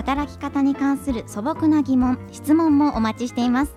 [0.00, 3.76] 働き方に関する素朴な疑問質問もお待ちしています。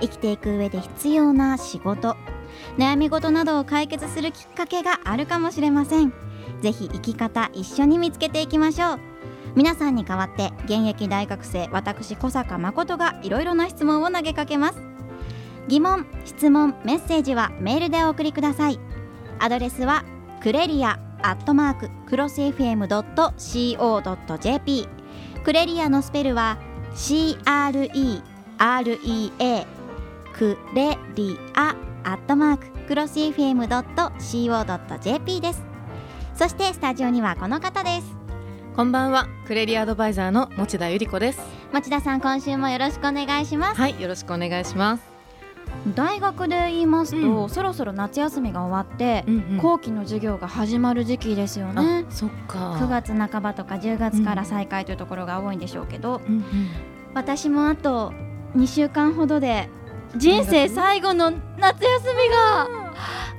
[0.00, 2.16] 生きていく上で必要な仕事
[2.78, 6.12] 悩み事などを解決するきっかけがあるかもしれません。
[6.60, 9.00] ぜひ生き方一緒に見つけていきましょう。
[9.56, 14.80] 皆さんに代わって現役大学生私小坂誠がいろいろな質問を投げかけます。
[15.66, 18.78] 疑問質問メッセージはメールでお送りください。
[19.40, 20.04] アドレスは
[20.40, 23.36] クレリアアットマーククロス FM.co.jp
[25.46, 26.58] クレリアのスペルは
[26.96, 28.24] CREREA
[30.34, 33.80] クレリアアットマーククロス FM.co.jp
[35.40, 35.62] です
[36.34, 38.16] そしてスタジオにはこの方です
[38.74, 41.40] こんばんは、クレリアアドバイザーの持田由里子です。
[41.72, 45.15] 持田さん今週もよろしくお願いしますはい、よろしくお願いします。
[45.94, 52.72] 大学で言いますと、うんそろそろ夏休みが終わって、うんうん後期の授業が始まる時期ですよねあ、そっか。
[52.80, 56.44] 9月半ばとか10月から再開というところが多いんでしょうけど、うんうん。
[57.14, 58.12] 私もあと
[58.56, 59.68] 2週間ほどで
[60.16, 62.68] 人生最後の夏休みが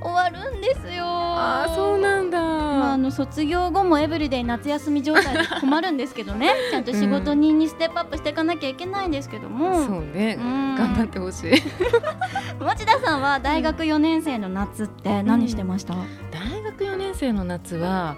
[0.00, 1.04] 終わるんですよ。
[1.06, 2.40] あー、そうなんだ。
[2.40, 6.52] まあ、あの卒業後もエブリデイ夏休み状態で困るんですけどね。
[6.70, 11.52] ちゃんと仕事人にステップアップしていかなきゃいけないんですけども、そうね、うん頑張ってほしい。
[12.60, 15.94] 持田さんは大学4年生の夏って何してました、
[16.30, 18.16] 大学4年生の夏は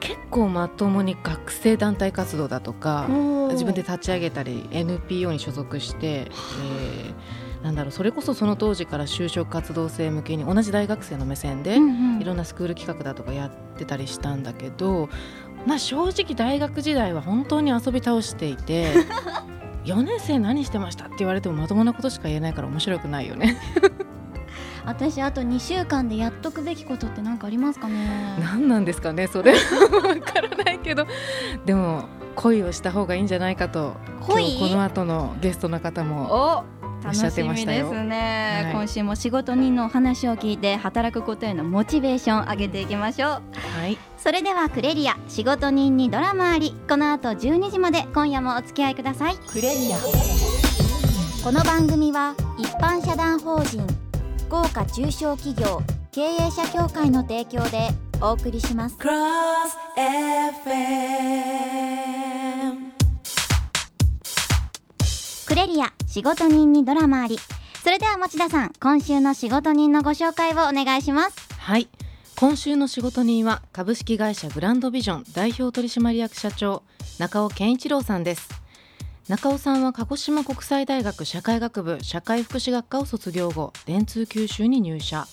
[0.00, 3.06] 結構まともに学生団体活動だとか
[3.50, 12.20] 自分で立ち上げたり NPO に所属して、えーなんだろうそれこそその当時から就職活動生向けに同じ大学生の目線で、うんうん。
[12.20, 15.08] いろんなスクール企画だとかやってたりしたんだけど、
[15.66, 18.92] まあ、正直大学時代は本当に遊び倒していて
[19.84, 23.56] 4年生何してましたって言われてもまともなことしか言えないから面白くないよね。
[24.84, 28.36] 私あと2週間でやっとくべきことって何かありますかね？
[28.40, 29.52] 何なんですかねそれ。
[29.52, 29.58] わ
[30.24, 31.06] からないけど。
[31.64, 32.04] でも
[32.34, 36.64] 恋をした方がいいんじゃないかと恋今日この後のゲストの方も
[37.02, 38.72] 楽しみですね、はい。
[38.72, 43.30] 今週も仕事人のお話を聞いて働くことへのモチベーション上げていきましょう。
[43.30, 43.98] はい。
[44.18, 48.06] それではクレリア仕事人にドラマありこの後12時まで。
[48.14, 49.36] 今夜もお付き合いください。
[49.36, 49.96] クレリア。
[51.42, 53.84] この番組は一般社団法人
[54.46, 55.82] 福岡中小企業
[56.12, 57.88] 経営者協会の提供で
[58.20, 58.96] お送りします。
[58.96, 59.72] Cross
[65.62, 67.38] FM クレリア仕事人にドラマあり。
[67.84, 71.36] それでは持田さん今週の仕事人のご紹介をお願いします。
[71.56, 71.88] はい。
[72.36, 76.82] 今週の仕事人は株式会社グランドビジョン代表取締役社長
[77.20, 78.48] 中尾健一郎さんです。
[79.28, 85.28] 中尾さんは鹿児島国際大学社会学部社会福祉学科を卒業後電通九州に入社。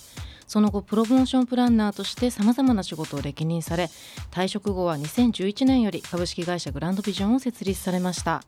[0.46, 3.88] その後プロモーションプランナーとしてさまざまな仕事を歴任され
[4.32, 8.44] 退職後は2011年より株式会社グランドビジョンを設立されました。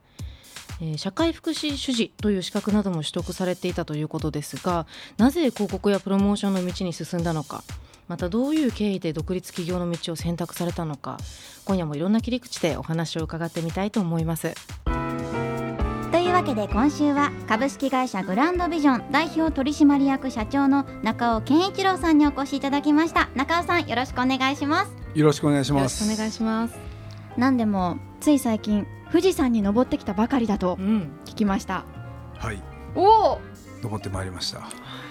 [0.82, 4.86] えー社会福祉主事という資格なども取得されていたということですが
[5.18, 7.64] なぜ広告やプロモーションの道に進んだのか
[8.08, 11.18] またどういう経緯で独立企業の道を選択されたのか
[11.64, 14.54] 今夜もいろんな切り口でお話を伺ってみたいと思います。
[16.12, 23.30] というわけで今週は株式会社グランドビジョン代表取締役社長の中尾健一郎さんにお越しいただきました。
[23.36, 24.92] 中尾さんよろしくお願いします。
[25.16, 26.10] よろしくお願いしよろします。
[26.10, 26.91] くお願いします
[27.38, 31.10] 何でもつい最近富士山に登ってきたばかりだとうん。
[31.26, 31.86] 聞きました。
[32.38, 32.62] はい、
[32.96, 33.42] おお。
[33.84, 34.62] 登ってまいりました。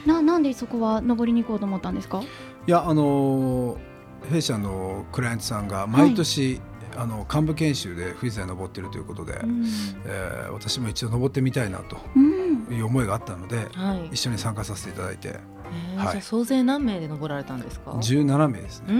[0.07, 2.21] ななんでそこは登りに行こうと思ったんですか？
[2.21, 3.91] いや、あのー
[4.31, 6.61] 弊社のクライアントさんが毎年、
[6.95, 9.65] あの幹部研修で富士山に登っているということで、うん、
[10.05, 18.99] えー私も一度登ってみたいなとうん、いう思いがあったので、はい、一緒に参加させていただいて、はいえーじゃあ総勢何名で登られたんですか？17名ですうね。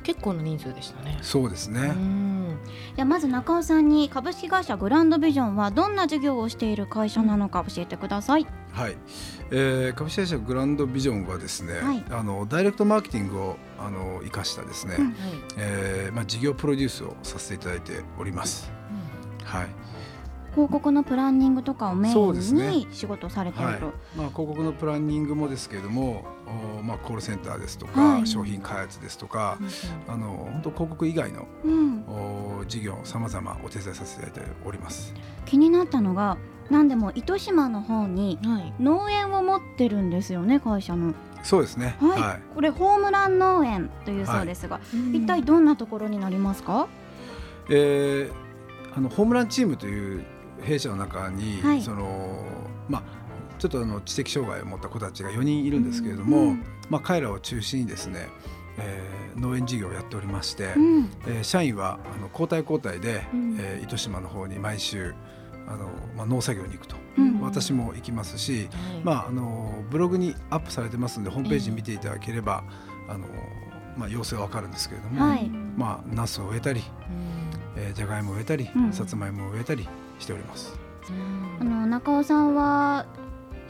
[0.00, 1.18] 結構な人数でしたね。
[1.22, 1.80] そうですね。
[1.80, 2.58] うん。
[2.96, 8.46] じゃあまず中尾さんに株式会社グランドビジョンはどんな事業をしている会社なのか教えてください。
[8.72, 8.96] はい、
[9.50, 12.04] えー株式会社グランドビジョンはですね、はい。
[12.10, 15.04] あのダイレクトマーケティングをあの生かしたですね、うん。
[15.06, 15.14] はい
[15.56, 18.70] えーまあ事業プロデュースをさせていただいております。
[19.44, 19.66] はい。
[20.52, 23.78] 広告のプランニングとかをメインに仕事をされているはい。
[23.78, 23.86] と、
[24.16, 26.37] まあ、広告のプランニングもですけれども、お
[26.82, 28.26] まあ、コールセンターですとか、はい。
[28.26, 29.58] 商品開発ですとか、
[30.06, 35.12] あの本当広告以外のうん、お事業さまざまお手伝いさせていただいております。
[35.44, 36.38] 気になったのが
[36.70, 38.74] 何でも糸島の方にはい。
[38.80, 41.14] 農園を持ってるんですよね会社の。
[41.42, 41.96] そうですね。
[42.00, 42.40] はい、はい。
[42.54, 44.80] これホームラン農園というそうですが、
[45.12, 46.88] 一体どんなところになりますか？
[47.70, 48.32] えー
[48.96, 50.24] あのホームランチームという
[50.62, 51.82] 弊社の中に、はい。
[51.82, 52.44] その
[52.88, 53.02] まあ
[53.58, 58.28] ちょっとあの知的障害を持った子たちが4人いるんですけれども、うんまあ彼らを中心にですね、
[58.78, 61.10] えー農園事業をやっておりまして、うん。
[61.26, 63.56] えー社員はあの交代交代で、うん。
[63.60, 65.14] えー糸島の方に毎週
[65.66, 69.02] あの、まあ、農作業に行くと、うん私も行きますし、はい。
[69.04, 72.64] まあ、あのブログにアップされてますんでホームページ見ていただければ、
[73.08, 73.26] あの
[73.96, 75.48] まあ、様子がわかるんですけれども、はい。
[75.76, 76.80] まあ、ナスを植えたり、
[77.76, 77.82] うん。
[77.82, 78.92] えー、じゃがいもを植えたり、うん。
[78.92, 79.86] さつまいもを植えたり
[80.18, 80.78] しております。
[81.60, 83.06] あの中尾さんは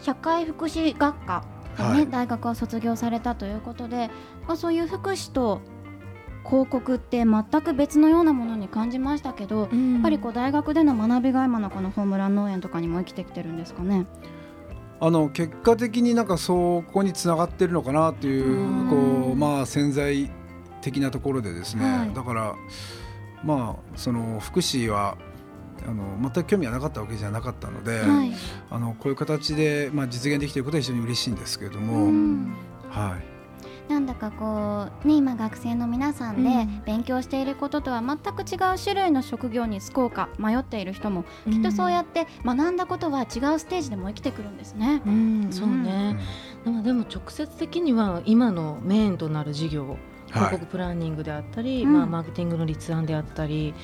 [0.01, 1.45] 社会福祉学科
[1.77, 2.11] でね、はい。
[2.11, 4.11] 大学を卒業されたということで、
[4.47, 5.61] まあ、そういう福祉と
[6.45, 9.69] 広告って全く別のようなものに感じましたけど、やっ
[10.03, 14.07] ぱりこう大学での学びが今のこのホームラン農園とかにも生きてきてるんですかね。
[15.01, 18.89] あの結果的になんかそこにつながってるのかなといううん。
[18.89, 20.31] こう、まあ、潜在
[20.81, 22.15] 的なところでですね、はい。
[22.15, 22.55] だから
[23.45, 25.17] まあその福祉は
[25.87, 28.33] あの全く興味がなかったわけじゃなかったので、はい、
[28.71, 32.55] あのこういう形で、まあ、実現できていることは非常に嬉しいんですけれども、うん。
[32.91, 33.19] は
[33.89, 36.83] い、なんだかこうね今学生の皆さんでうん。
[36.85, 45.03] 勉強していることとは全く違う種類の職業に就こうか迷っている人もきっとそうやって学んだことは違うステージでも生きてくるんですね。
[45.07, 45.49] うん。
[45.51, 46.19] そうね、
[46.65, 49.97] でもでも直接的には今のメインとなる事業
[50.29, 51.93] 広告プランニングであったり、うん。
[51.93, 53.75] まあ、マーケティングの立案であったり、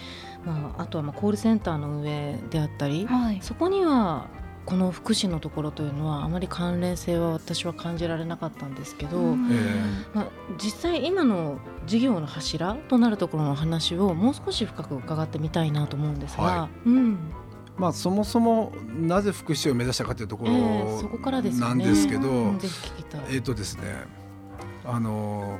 [0.44, 4.28] まあ、あとはまあコールセンターの運営であったり、はい、そこには
[4.66, 9.48] この福祉のところというのはあまり関連性は私は感じられなかったんですけど、うん。
[9.50, 9.56] え
[10.14, 10.26] まあ、
[10.62, 17.18] 実際今の事業の柱となるところの話をもう少し深く伺ってみたいなと思うんですが、はうん。
[17.76, 21.84] まあ、そもそもなぜ福祉を目指したかというところええそこからですよね。
[21.84, 23.20] なんですけど、うんぜひ聞きたい。
[23.30, 24.04] えっ、とですね
[24.84, 25.58] あの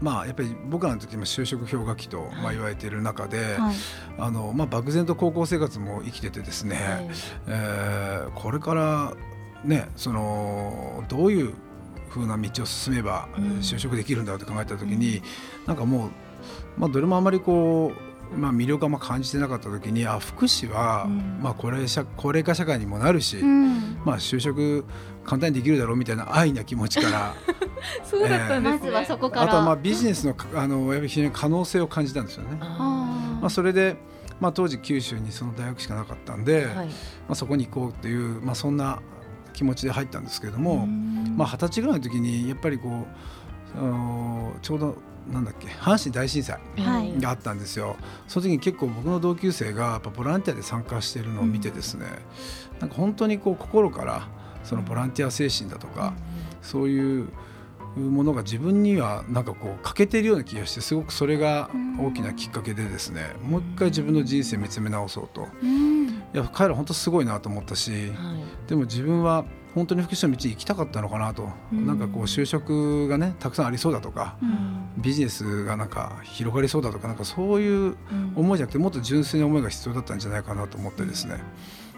[0.00, 3.74] まあやっぱり僕らの時も就職氷河期と、まあ、言われている中で、はい。
[4.18, 7.10] あのまあ、漠然と高校生活も生きててですね、はい。
[7.48, 9.14] えーこれから
[9.64, 11.54] ねそのどういう
[12.10, 13.44] 風な道を進めばうん。
[13.58, 15.22] 就職できるんだろうと考えた時に、
[15.66, 16.10] なんかもう、
[16.80, 17.92] まあ、どれもあまりこ
[18.34, 21.40] う、まあ、魅力があんま感じてなかった時にあ福祉は、うん。
[21.42, 23.98] まあ、高齢者高齢化社会にもなるし、うん。
[24.04, 24.84] まあ、就職
[25.24, 27.34] 簡単にできるだろうみたいな愛な気持ちから
[28.04, 28.78] そうだったんですね。
[28.78, 29.42] まずはそこから。
[29.42, 32.58] あとはまあビジネスのあの非常に可能性を感じたんですよね。
[32.60, 33.96] あまあ、それで、
[34.40, 36.86] まあ、当時九州にその大学しかなかったんで、ーはい。
[36.86, 36.92] ま
[37.30, 39.00] あ、そこに行こうっていう、まあ、そんな
[39.52, 41.34] 気持ちで入ったんですけれども、うん。
[41.36, 44.96] まあ、二十歳ぐらいの時にやっぱりこうあのちょうど
[45.30, 47.20] なんだっけ阪神大震災はい。
[47.20, 47.96] があったんですよ。
[48.28, 52.06] その時に結構僕の同級生がやっぱボランティアで参加しているのを見てですね、
[52.80, 54.28] なんか本当にこう心から
[54.64, 56.12] そのボランティア精神だとか、
[56.60, 57.28] そういう
[57.96, 65.48] ものが自分にはなんかこう欠けているような気がしてすごくそれが大きなきっかけでですねもう一回自分の人生見つめ直そうと。
[65.62, 66.08] うん。
[66.08, 68.68] いや彼ら本当すごいなと思ったしはい。
[68.68, 69.44] でも自分は
[69.74, 71.48] 本当に福祉の道に行きたかったのかなと。
[71.72, 71.86] うん。
[71.86, 74.36] なんかこう就職がねたくさんありそうだとか
[74.96, 77.96] ビジネスがなんか広がりそうだとかなんかそういう
[78.34, 81.40] 思いじゃなくてもっと純粋な思いが必要だったんじゃないかなと思ってですね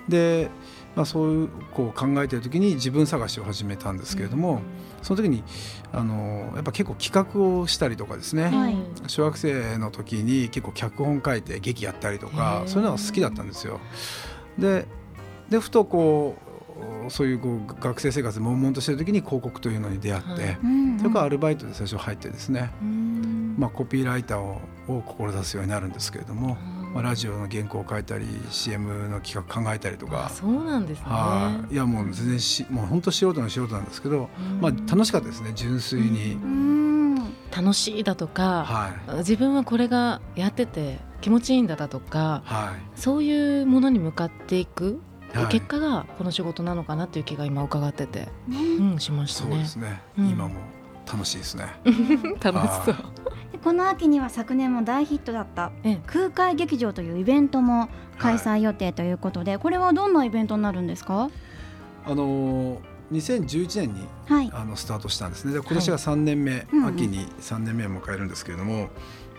[0.08, 0.50] で、
[0.94, 4.62] まあ、そういうこう考えている時に自分探しを始めたんですけれども、
[5.02, 5.44] その時に
[5.92, 8.76] あのやっぱ結構企画をしたりとかですね、はい。
[9.06, 13.80] 小学生の時に結構脚本書いて劇やったりとかそういうのが好きだったんですよ。
[14.58, 14.86] で
[15.50, 16.36] でふとこ
[17.06, 20.58] うそういうこう学生生活悶々としてる時に広告というのに出会って、はい。
[20.62, 23.54] うんそれからアルバイトで最初入ってですね、うん。
[23.58, 26.56] まあ、コピーライターをを志すようになるんですけれども、
[26.96, 30.26] まあ、ラジオの原稿を書いたり CM の企画考えたりとか。
[30.26, 31.04] あそうなんですね。
[31.06, 35.52] はい、いやもう全然しもう本当素人の素人なんですけど、まあ楽しかったですね。
[35.54, 36.96] 純粋に、うん。
[37.54, 39.16] 楽しいだとか、はい。
[39.18, 45.00] 自分はこれがやってて気持ちいいんだだとかはそういうものに向かっていく、
[45.34, 48.58] い、はい、結果がこの仕事なのかなっていう気が今伺ってて、ね。
[48.78, 49.58] うん、しましたそうね。
[49.58, 50.28] ですね、うん。
[50.30, 50.54] 今も
[51.06, 51.66] 楽しいですね。
[52.42, 52.96] 楽しそう。
[53.66, 56.00] でこの秋には昨年も大ヒットだったええ。
[56.06, 61.30] 空海劇場というイベントも開催予定ということで、これはどんなイベントになるんですか？
[62.04, 62.78] あのー
[63.12, 64.50] 2011年にはい。
[64.52, 65.52] あのスタートしたんですね。
[65.52, 66.86] で今年が3年目、うんうん。
[66.86, 68.88] 秋に3年目を迎えるんですけれども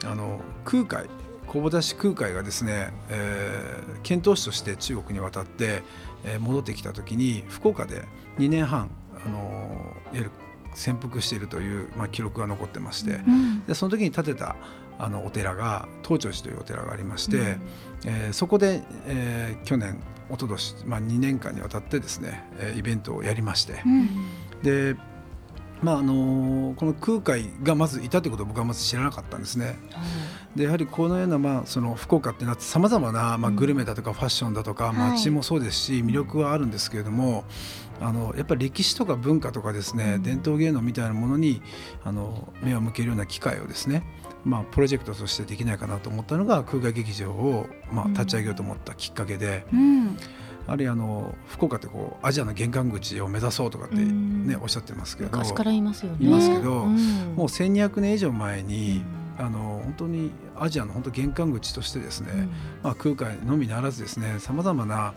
[0.05, 1.10] あの空海
[1.48, 5.84] 小保田市空海がですね、えー、遣唐使として中国に渡って、
[6.25, 8.03] えー、戻ってきた時に福岡で
[8.38, 8.89] 2年半、
[9.25, 10.31] あのいわゆる
[10.77, 14.55] 潜伏しているという、まあ、記録が残ってまして、うん、でその時に建てた
[15.00, 17.43] あのお寺が東長寺というお寺がありまして、うん、
[18.05, 24.10] えー、そこで、えー、去年一昨年まあ2年間にわたってですね、えー、イベントをやりまして、うん、
[24.62, 24.96] で
[25.81, 29.77] まああのこの空海がまずいたということを僕はまず知らなかったんですね。
[30.55, 37.43] でやはりこのような、まあ、その福岡ってなってさまざまな、まあ、グルメだとかファッションだとか、街もそうですし魅力はあるんですけれども
[38.00, 41.62] あのやっぱり歴史とか文化とかですね、伝統芸能みたいなものに
[42.04, 44.04] あの目を向けるような機会をですね
[44.44, 50.18] まあ、プロジェクトとしてできないかなと思ったのが空海劇場を、まあ、立ち上げようと思ったきっかけで、うん、
[50.68, 56.25] あるいはあの福岡ってこうアジアの玄関口を目指そうとかってね、おっしゃってますけど昔からいますよね。
[56.25, 59.04] いますけど、もう1200年以上前に、
[59.38, 62.50] あの本当にアジアの本当玄関口としてですね、
[62.84, 65.13] まあ、空海のみならずですねさまざまな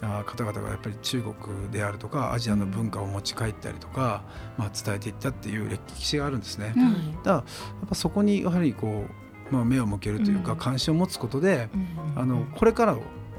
[0.00, 4.22] 方々がやっぱり中国であるとかアジアの文化を持ち帰ったりとか、
[4.58, 6.74] まあ、伝えていったっていう歴史があるんですね。
[6.74, 6.80] だか
[7.24, 9.06] らやっぱそこにやはりこ
[9.50, 11.68] う、まあ、目を向けるというか関心を持つことで、
[12.16, 12.96] あのこれから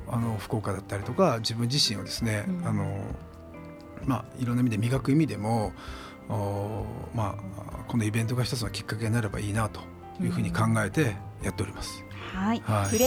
[0.08, 3.00] あの福岡だったりとか自分自身をですね、あの
[4.06, 5.74] まあ、いろんな意味で磨く意味でも
[6.30, 9.82] お、まあ、このイベントが一つのきっかけになればいいなと
[10.22, 12.05] いうふうに考えてやっております。
[12.36, 12.98] はい、はい、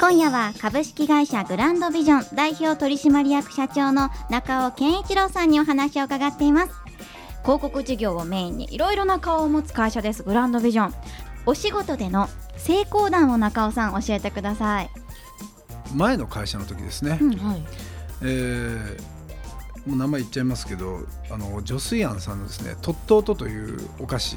[0.00, 6.72] 今夜は株式会社グランドビジョン代表取締役社長の中尾健一郎さんにお話を伺っています。
[7.42, 10.22] 広告事業をメインにいろいろな顔を持つ会社です。
[10.22, 10.94] グランドビジョン。
[11.44, 14.90] お仕事での成功談を中尾さん教えてください。
[15.92, 17.62] 前の会社の時ですね、うん、はい。
[18.22, 19.02] えー、
[19.86, 24.36] もう名前言っちゃいますけどあのジョスイアンさんのですねトットートというお菓子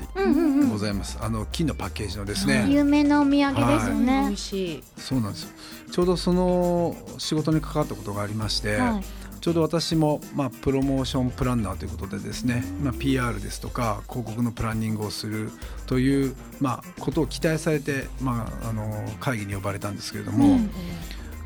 [0.69, 1.25] ございます、うん。
[1.25, 2.65] うんうん、あの金のパッケージのですね。
[2.69, 5.43] 有名なお土産ですよね、はい、そうなんです。
[5.43, 5.49] よ
[5.91, 9.25] ちょうどその仕事に関わったことがありまして、はい。
[9.45, 15.51] ちょうど私も、まあ、プロモーションプランナーということでですね、まあ、PR ですとか広告のプランニングをする
[15.85, 20.71] という、まあ、ことを期待されて、まあ、あの会議に呼ばれたんですけれども、うんうん、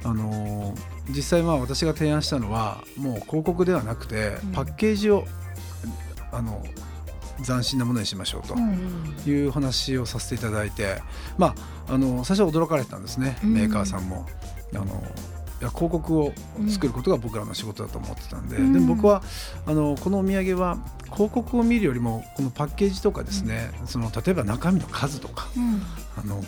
[0.04, 0.74] あの
[1.10, 5.26] 実際まあ私が提案したのはもう広告ではなくてパッケージを、
[6.32, 6.64] うん、あの
[7.46, 8.42] 斬新なものにしましょう
[9.24, 10.98] という話をさせていただいて、
[11.38, 11.56] ま
[11.88, 14.26] あ、あの最初は驚かれてたんですね、メーカーさんも。
[14.74, 14.86] あの
[15.62, 16.34] いや広告を
[16.70, 19.22] 作ることが僕らの仕事だと思ってたんで、うん、でも僕は
[19.66, 20.78] あのこのお土産は
[21.12, 25.82] 広告を見るよりもこのパッケージとかですね、うん、その例えば中身の数とか、うん、
[26.18, 26.42] あの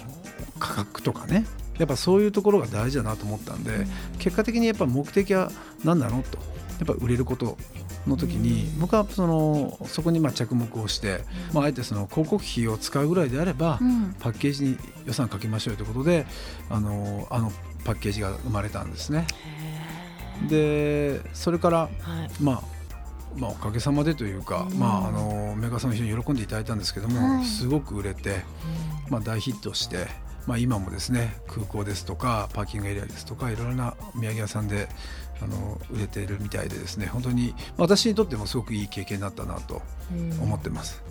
[0.59, 1.45] 価格とかね
[1.81, 3.87] やっぱそういうところが大事だなと思ったんで、うん、
[4.19, 5.51] 結果的にやっぱ目的は
[5.83, 6.37] 何なのと
[6.77, 7.57] やっぱ売れること
[8.05, 11.21] の時に、うん、僕はそのそこにまあ着目をして、
[11.53, 13.79] まあ、あえてその広告費を使うぐらいであれば、
[14.19, 16.27] パッケージに予算かけましょうということで
[16.69, 17.51] あのあの
[17.83, 19.25] パッケージが生まれたんですね。
[20.47, 22.61] でそれから、はい、まあ
[23.35, 28.43] まあ、おかげさまでというか、うん、まあ、あのメーカーさんも非常に喜んでいただいたんですけども、はい、すごく売れて、
[29.09, 30.07] まあ、大ヒットして、
[30.47, 34.89] まあ、今もですね空港ですとかパーキングエリアですとかいろいろな土産屋さんで
[35.41, 39.81] あの売れているみたいでですね本当に私にとってもすごくいい経験になったなと
[40.41, 41.01] 思ってます。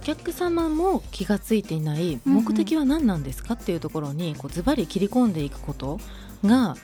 [0.00, 3.54] お客様も気が付いていない目的は何なんですか？
[3.54, 6.00] っていうところにこうズバリ切り込んでいくこと
[6.42, 6.74] が、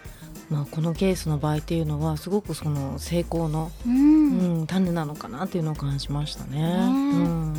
[0.50, 6.60] まあ、このケースの場合っていうのはすごくその成功の、うん、うん、種なのかなっていうのを感じましたね。
[6.60, 7.54] うん。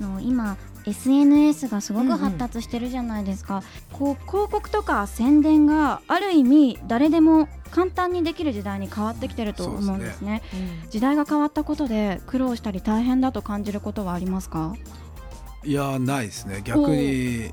[0.00, 3.60] の今 SNS がすごく発達してるじゃないですか、うん
[4.08, 10.42] うん、こう広告とか宣伝がある意味誰でも簡単にできる時代に変わってきてると思うんですね、ね。
[10.84, 14.74] うん、時代が変わったことで苦労したり大変だと感じることはありますか？
[15.64, 16.62] いやないですね。
[16.64, 17.50] 逆に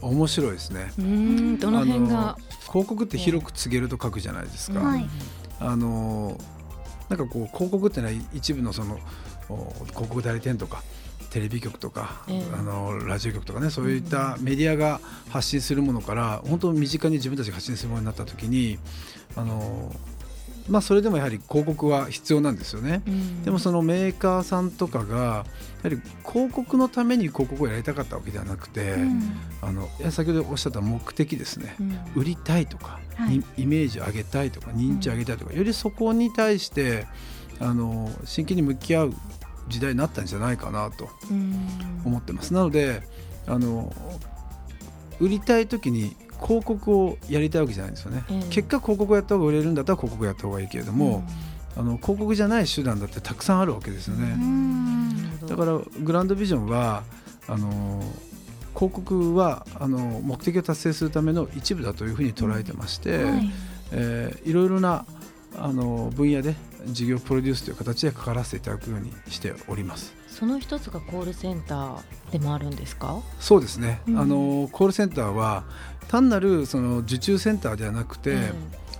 [0.00, 0.90] 面白いですね。
[0.98, 1.58] うん。
[1.58, 2.38] どの辺が？
[2.70, 5.04] 広告って広く告げると書くじゃないですか、はい、
[5.58, 6.38] あの
[7.08, 9.00] なんかこう広告ってのは一部のその
[9.88, 10.84] 広告代理店とか
[11.30, 18.78] テレビ局とか、えー、あのラジオ局とかねそういったメディアが発信するものから本当身近に自分たちが発信するものになった時に
[19.36, 19.92] あの
[20.68, 25.44] まあ、それでもやはり広告は必要なんですよね、うん、でもそのメーカーさんとかがやは
[25.88, 29.32] り広告のために広告をやりたかったわけではなくて、うん、
[29.62, 37.06] あの先ほどおっしゃった目的ですね、うん、売りたいとか、はい、イメージを上げたいとか認知を上げたいとか、よりそこに対して
[37.58, 39.14] あの真剣に向き合う
[39.70, 41.08] 時代になったんじゃないかなと
[42.04, 42.52] 思ってます。
[42.52, 43.02] なので
[43.46, 43.92] あの
[45.18, 51.22] 売りたい時に広告をやりたいわけじゃないんですよね、えー、結果広告をやった方が売れるんだったら広告やった方がいいけれども、
[51.76, 54.36] あの広告じゃない手段だってたくさんあるわけですよね。
[55.46, 57.02] だからグランドビジョンは
[57.48, 58.02] あの
[58.74, 63.50] 広告はあの目的を達成するための一部だというふうに捉えてまして、はい。
[63.92, 65.04] えーいろいろな
[65.58, 66.54] あの分野で
[66.86, 70.14] 事業プロデュースという形で関わらせていただくようにしております。
[70.28, 73.20] その一つがコールセンターでもあるんですか？
[73.40, 74.18] そうですね、うん。
[74.18, 75.64] あのコールセンターは
[76.08, 78.36] 単なるその受注センターではなくて、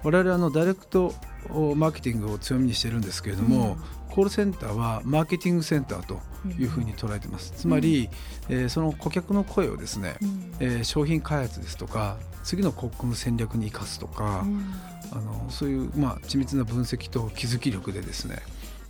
[0.03, 1.15] 我々はあのダイレクト
[1.49, 3.79] マーケティングを強みにしているんですけれども、
[4.11, 6.21] コールセンターはマーケティングセンターと
[6.59, 8.11] いうふうに捉えてます、つまり、
[8.49, 10.55] えーその顧客の声をですね、うん。
[10.61, 14.73] えー商品開発ですとか次の広告の戦略に生かすとか、うん
[15.13, 18.39] あのそういう、まあ、緻密な分析と気づき力でですね、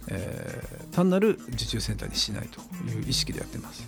[0.08, 2.60] えー単なる受注センターにしないと
[2.90, 3.86] いう意識でやってます。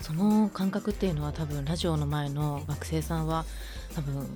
[0.00, 3.44] その感覚っていうのは多分ラジオの前の学生さんは
[3.94, 4.26] 多分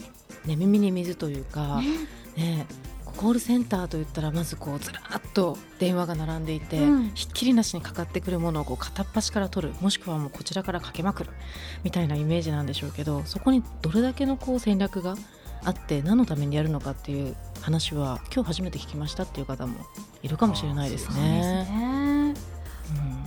[0.44, 1.80] 寝耳に水というか、
[2.36, 2.66] ね。
[3.04, 7.10] コールセンターといったらまずこうずらっと電話が並んでいて、うん。
[7.14, 11.30] ひっきりなしにかかってくるものをこう片っ端から取るもしくはもうこちらからかけまくる
[11.84, 15.14] みたいなイメージなんでしょうけどそこにどれだけのこう戦略が
[15.64, 19.78] あって何のためにやるのかっていう話は今日初めて聞きましたっていう方も
[20.22, 21.64] いるかもしれないですね。
[21.64, 22.34] ね。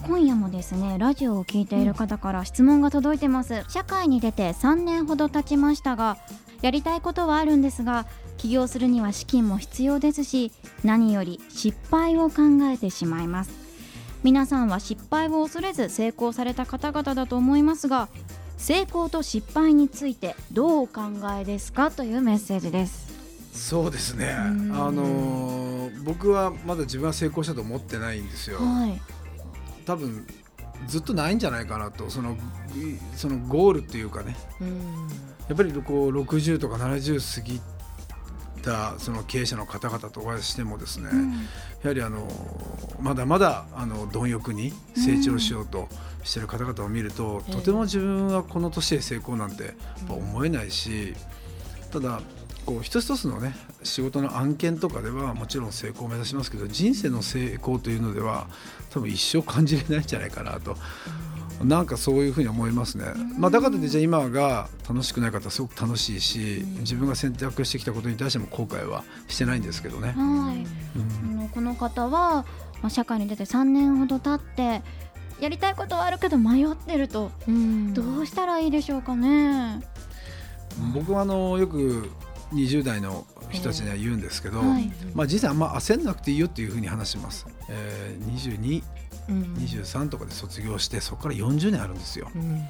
[0.04, 0.10] うん。
[0.10, 6.18] 今夜もですねラジオを聞いている方から質問が届いてます、社会に出て3年ほど経ちましたが
[6.62, 8.06] やりたいことはあるんですが
[8.38, 10.52] 起業するには資金も必要ですし
[10.84, 13.66] 何より失敗を考えてしまいます。
[14.24, 18.10] 皆さんは失敗を恐れず成功された方々だと思いますが
[18.58, 21.02] 成功と失敗についてどうお考
[21.40, 23.06] えですかというメッセージです。
[23.54, 24.68] そうですね、あん。
[24.70, 28.58] のー僕はまだ自分は成功したと思ってないんですよ。
[28.60, 29.02] はい。
[29.86, 30.28] 多分
[30.88, 32.10] ずっとないんじゃないかなと。
[32.10, 32.38] そのい
[33.16, 34.36] そのゴールっていうかね。
[34.62, 35.08] うん。
[35.48, 37.62] やっぱりこう60とか70過ぎ
[38.62, 41.10] たその経営者の方々とお会いしてもですね、
[41.84, 42.28] やはりあの
[43.00, 45.88] まだまだあの貪欲に成長しようと
[46.26, 47.56] してる方々を見ると、ええ。
[47.56, 49.76] とても自分はこの年で成功なんて
[50.10, 51.14] 思えないし、
[51.92, 52.22] ただ
[52.66, 58.48] こう一つ一つのね仕事の案件とかではもちろん成功を目指しますけど人生の成功というのでは
[58.90, 60.76] 多分一生感じれないんじゃないかなと。
[61.64, 63.06] なんかそういうふうに思いますね。
[63.38, 70.10] まあ、だからといってじゃあ今が楽しくない方はすごく楽しいし自分が選択してきたことに対しても後悔はしてないんですけどね。
[70.10, 70.66] はい。
[71.00, 71.50] うん。
[71.50, 72.46] この方は、
[72.82, 74.82] まあ、社会に出て3年ほど経って
[75.40, 77.94] やりたいことはあるけど迷ってると、うん。
[77.94, 79.82] どうしたらいいでしょうかね。
[80.94, 82.10] 僕はあのよく
[82.54, 84.92] 20代の人たちには言うんですけど、はい。
[85.14, 88.84] まあ、実際あんま焦んなくていいよっていうふうに話します、えー、22、
[89.30, 89.42] うん。
[89.56, 92.30] 23とかで卒業してそこから40年あるんですよ。
[92.36, 92.68] うん。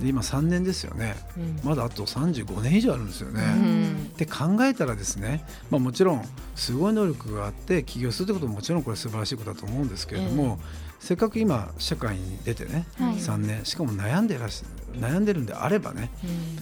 [0.00, 1.14] で今3年ですよね。
[1.36, 1.60] うん。
[1.62, 4.12] まだあと35年以上あるんですよね、うん。
[4.14, 10.58] で考えたらですね、まあ、もちろんすごい能力があって起業するってことももちろんこれ素晴らしいことだと思うんですけれども、
[11.02, 13.14] せっかく今社会に出てね、はい。
[13.16, 16.10] 3年しかも悩んでらし悩んでるんであればね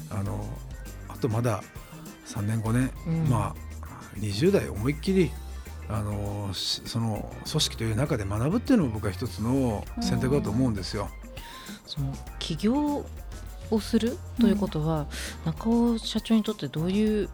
[0.09, 0.49] あの
[1.09, 1.63] あとまだ
[2.27, 3.29] 3年5年、うん。
[3.29, 5.31] まあ20代思いっきり
[5.91, 11.11] あのしその組織という中で学ぶっていうのも僕は一つの選択だと思うんですよ。
[11.87, 13.05] その起業
[13.71, 15.07] をするということは、
[15.45, 17.29] 中尾社長にとってどういう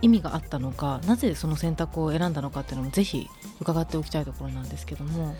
[0.00, 3.28] 意味があったのかなぜその選択を選んだのかっていうのもぜひ
[3.60, 5.36] 伺っておきたいところなんですけども。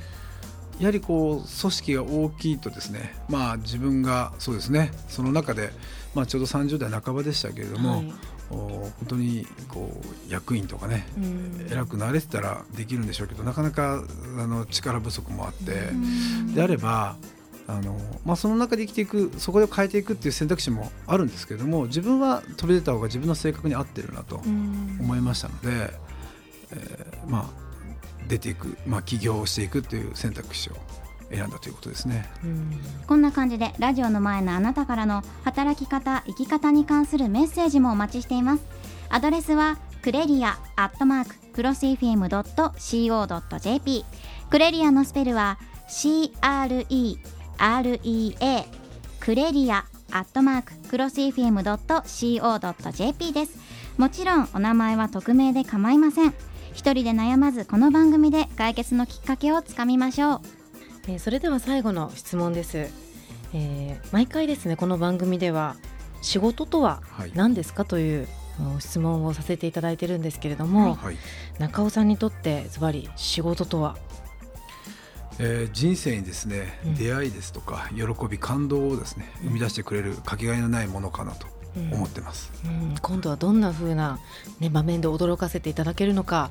[0.79, 5.71] やはりこう組織が大きいとですねまあ自分がそうですねその中で、
[6.15, 8.13] まあ、ちょうど30代半ばでしたけれども、はい。
[8.49, 9.91] お本当にこ
[10.29, 11.67] う役員とかねうん。
[11.69, 14.05] 偉くなれてたらできるんでしょうけどなかなか
[14.39, 16.55] あの力不足もあって、うん。
[16.55, 17.17] であれば
[17.67, 24.99] あの、まあ、その中で生きていくそこで変えていくっていう選択肢もあるんですけれども自分は飛び出た方が自分の性格に合ってるなとうん。
[25.01, 25.93] 思いましたので、
[26.71, 27.66] えーまあ
[28.29, 30.75] 出ていく、まあ、起業をしていくっていう選択肢を
[31.31, 32.29] 選んだということですね。
[32.47, 32.81] ん。
[33.07, 38.65] こんな感じでラジオの前のあなたからの働き方生き方に関するメッセージもお待ちしています。
[39.09, 42.45] アドレスはクレリアアットマーククロス FM.co.jp
[44.51, 45.59] クレリアのスペルは
[45.89, 47.17] CREREA
[49.21, 51.63] クレリアアットマーククロス FM.co.jp
[53.33, 53.59] です。
[53.99, 56.35] もちろんお名前は匿名で構いません。
[56.77, 60.41] 一人で悩まずこの番組で解決のきっかけをつかみましょう。
[61.09, 62.91] えーそれでは最後の質問です、
[63.55, 65.77] えー毎回ですねこの番組では
[66.21, 67.33] 仕事とははい。
[67.35, 68.29] 何ですかという
[68.61, 71.17] あ質問をさせていただいてるんですけれども、はい。
[71.59, 73.97] 中尾さんにとってズバリ仕事とは？
[75.39, 76.95] えー人生にですね、うん。
[76.95, 81.47] 出会いですとか喜び感動をですね生み出してくれるかけがえのないものかなと
[81.93, 82.51] 思ってます。
[82.65, 82.95] うん。
[83.01, 84.19] 今度はどんな風な、
[84.61, 86.51] ね、場面で驚かせていただけるのか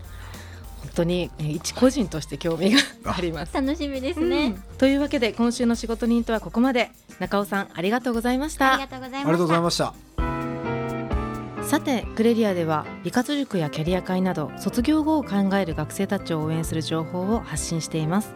[0.81, 2.79] 本当にえー一個人として興味が
[3.15, 3.19] あ。
[3.19, 3.53] ります。
[3.53, 4.29] 楽しみですうん。
[4.29, 6.91] ね、というわけで今週の仕事人とはここまで。
[7.17, 8.73] 中尾さんありがとうございました。
[8.73, 9.29] ありがとうございました。
[9.29, 10.15] ありがとうございました。
[11.65, 18.35] さてクレリアでは美活塾やキャリア会など卒業後を考える学生たちを応援する情報を発信しています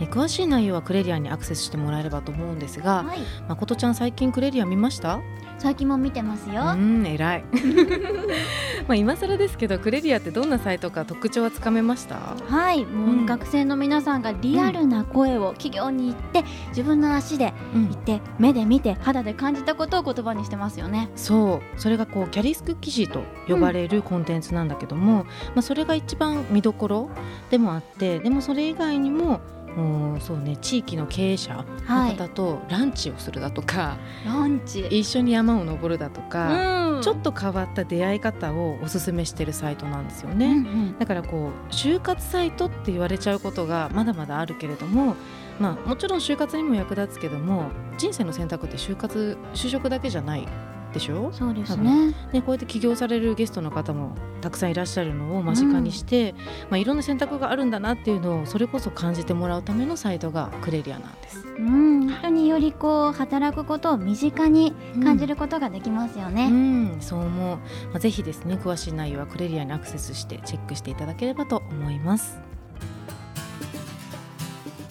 [0.00, 3.18] え詳しい内容はクレリアにアクセスしてもらえればと思うんですがはい。
[3.48, 5.20] 誠ちゃん最近クレリア見ました？
[5.56, 7.44] 最近も見てますよ、うん偉い。
[8.88, 12.16] まあ今更ですけどクレリアってどんなサイトか特徴はつかめました？
[12.48, 13.26] はいもう、うん。
[13.26, 17.86] 学生の皆さんがリアルな声を企業に行って自分の足でうん。
[17.88, 21.08] 行って目で見て肌で感じたことを言葉にしてますよね。
[21.14, 21.80] そう。
[21.80, 27.10] それがこうキャリスク記事と呼ばれるコンテンツなんだけども、まあ、それが一番見どころ
[27.50, 29.40] でもあってでもそれ以外にも
[29.76, 34.86] もうそうね地域の経営者の方とランチをするだとか、ランチ。
[34.86, 37.02] 一緒に山を登るだとか、うん。
[37.02, 40.46] ちょっと変わった出会い方をおすすめしてるサイトなんですようんね。
[40.46, 40.98] うん。
[40.98, 45.16] だからこう就活サイトって言われちゃうことがまだまだあるけれども、
[45.58, 50.48] まあ、もちろん就活にも役立つけども人生の選択って就活就職だけじゃない
[50.94, 51.30] でしょ？
[51.32, 52.14] そうですね。
[52.32, 56.34] ね、こうやって起業されるゲストの方もたくさんいらっしゃるのを間近にして、
[56.70, 61.44] まあ、いろんな選択があるんだなっていうのをそれこそ感じてもらうためのサイトがクレリアなんです。
[61.58, 62.08] うん。
[62.08, 72.38] 本当によりこう働くことを身近に感じることができますようね、ん、そう思う、まあ、ぜひですね詳しい内容はクレリアにアクセスしてチェックしていただければと思います。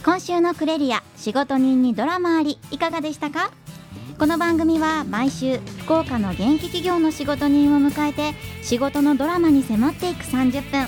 [0.03, 3.51] 今週のクレリア仕事人にドラマありいかがでしたか？
[4.19, 10.87] この番組は毎週福岡の元気企業の仕事人を迎えて仕事のドラマに迫っていく30分。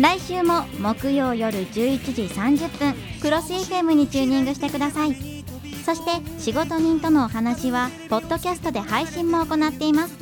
[0.00, 5.14] 来週も木曜夜11時30分クロス FM にチューニングしてください。
[5.84, 10.16] そして仕事人とのお話はポッドキャストで配信も行っています。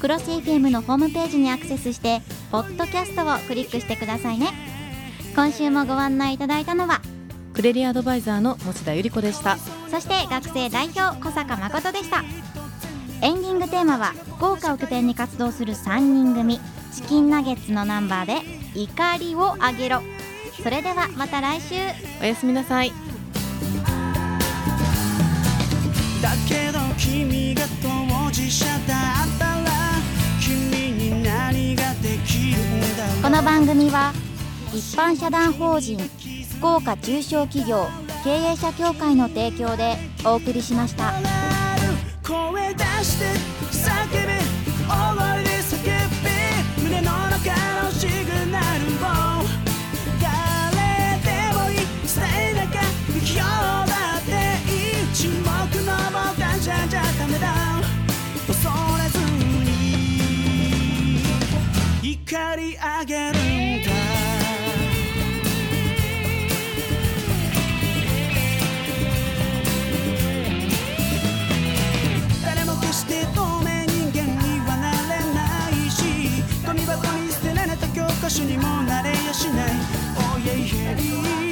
[0.00, 4.48] クロス FM のホームページにアクセスしてポッドキャストをクリックしてくださいね。
[5.34, 7.00] 今週もご案内いただいたのは
[7.58, 9.56] クレリアアドバイザーの持田由里子でした。
[9.90, 12.22] そして学生代表小坂誠でした
[13.20, 16.60] エンディングテーマは福岡を拠点に活動する3人組
[16.92, 18.42] チキンナゲッツのナンバーで
[18.76, 20.02] 怒りをあげろ
[20.62, 21.74] それではまた来週
[22.22, 22.92] おやすみなさい。
[26.22, 28.78] だけど君が当事者だっ
[29.36, 29.62] たら
[30.40, 34.12] 君に何ができるんだろうこの番組は
[34.72, 35.98] 一般社団法人
[36.58, 37.86] 福岡中小企業
[38.24, 41.12] 経営者協会の提供でお送りしました。
[42.26, 43.26] 声出して
[43.70, 44.18] 叫べ
[44.88, 45.86] 踊りで叫
[46.24, 47.38] べ胸の中
[47.84, 48.12] のシグ
[48.50, 49.46] ナルを
[50.20, 50.26] 誰
[51.22, 51.76] でもいい。
[52.12, 54.32] 伝えなきゃ不器用だって
[54.68, 55.06] いい。
[55.14, 55.46] 沈黙
[55.84, 57.46] の傍観者じゃダメだ
[58.48, 58.68] 恐
[59.00, 59.16] れず
[59.62, 59.70] に
[62.02, 63.38] 怒り上げる
[78.44, 79.70] にもなれやしない。
[80.34, 81.47] おやいやい。